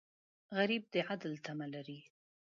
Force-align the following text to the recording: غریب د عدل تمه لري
غریب 0.57 0.83
د 0.93 0.95
عدل 1.09 1.33
تمه 1.45 1.67
لري 1.73 1.99